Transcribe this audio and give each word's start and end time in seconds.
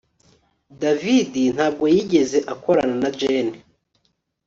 David 0.81 1.33
ntabwo 1.55 1.85
yigeze 1.95 2.37
akorana 2.53 2.95
na 3.03 3.09
Jane 3.19 3.55